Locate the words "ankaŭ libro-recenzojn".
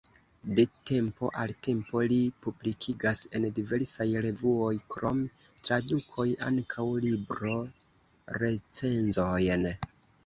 6.49-9.71